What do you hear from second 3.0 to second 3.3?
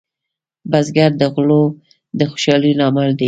دی